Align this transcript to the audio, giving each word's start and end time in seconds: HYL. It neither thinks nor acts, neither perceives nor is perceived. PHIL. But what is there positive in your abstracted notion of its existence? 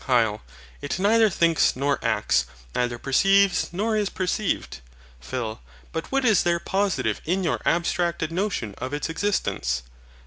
HYL. 0.07 0.39
It 0.81 0.97
neither 0.97 1.29
thinks 1.29 1.75
nor 1.75 1.99
acts, 2.03 2.47
neither 2.73 2.97
perceives 2.97 3.69
nor 3.71 3.95
is 3.95 4.09
perceived. 4.09 4.79
PHIL. 5.19 5.61
But 5.91 6.11
what 6.11 6.25
is 6.25 6.41
there 6.41 6.57
positive 6.59 7.21
in 7.23 7.43
your 7.43 7.61
abstracted 7.67 8.31
notion 8.31 8.73
of 8.79 8.95
its 8.95 9.09
existence? 9.09 9.83